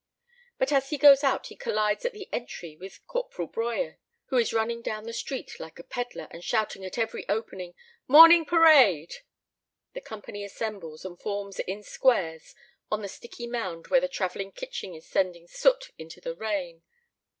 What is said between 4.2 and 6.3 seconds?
who is running down the street like a peddler,